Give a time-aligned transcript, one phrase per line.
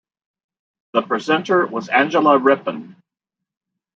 [0.93, 2.95] The presenter was Angela Rippon.